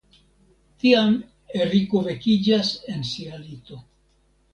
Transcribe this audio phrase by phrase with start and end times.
[0.83, 1.11] Tiam
[1.59, 3.79] Eriko vekiĝas en sia lito.